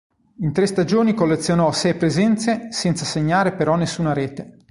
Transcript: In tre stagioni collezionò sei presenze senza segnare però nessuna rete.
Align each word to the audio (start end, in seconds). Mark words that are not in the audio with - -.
In 0.39 0.51
tre 0.51 0.65
stagioni 0.65 1.13
collezionò 1.13 1.71
sei 1.71 1.93
presenze 1.93 2.71
senza 2.71 3.05
segnare 3.05 3.53
però 3.53 3.75
nessuna 3.75 4.13
rete. 4.13 4.57